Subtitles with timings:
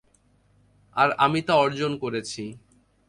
[0.95, 2.43] আর আমি তা অর্জন করেছি।